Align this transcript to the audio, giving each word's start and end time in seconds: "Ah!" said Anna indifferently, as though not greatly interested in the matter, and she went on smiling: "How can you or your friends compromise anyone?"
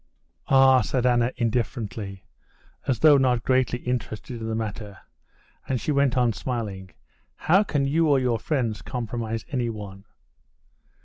"Ah!" 0.47 0.81
said 0.81 1.05
Anna 1.05 1.31
indifferently, 1.37 2.23
as 2.87 3.01
though 3.01 3.19
not 3.19 3.43
greatly 3.43 3.77
interested 3.81 4.41
in 4.41 4.47
the 4.49 4.55
matter, 4.55 4.97
and 5.67 5.79
she 5.79 5.91
went 5.91 6.17
on 6.17 6.33
smiling: 6.33 6.89
"How 7.35 7.61
can 7.61 7.85
you 7.85 8.07
or 8.07 8.17
your 8.17 8.39
friends 8.39 8.81
compromise 8.81 9.45
anyone?" 9.49 10.05